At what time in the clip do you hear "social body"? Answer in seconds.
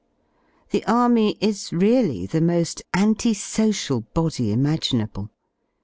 3.35-4.51